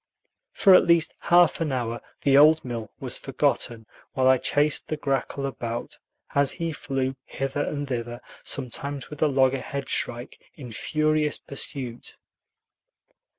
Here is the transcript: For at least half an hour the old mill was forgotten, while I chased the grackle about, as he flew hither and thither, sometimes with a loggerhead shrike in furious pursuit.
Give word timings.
For 0.53 0.73
at 0.73 0.87
least 0.87 1.13
half 1.19 1.61
an 1.61 1.71
hour 1.71 2.01
the 2.23 2.35
old 2.35 2.65
mill 2.65 2.89
was 2.99 3.19
forgotten, 3.19 3.85
while 4.13 4.27
I 4.27 4.39
chased 4.39 4.87
the 4.87 4.97
grackle 4.97 5.45
about, 5.45 5.99
as 6.33 6.53
he 6.53 6.73
flew 6.73 7.15
hither 7.25 7.61
and 7.61 7.87
thither, 7.87 8.19
sometimes 8.43 9.11
with 9.11 9.21
a 9.21 9.27
loggerhead 9.27 9.89
shrike 9.89 10.39
in 10.55 10.71
furious 10.71 11.37
pursuit. 11.37 12.17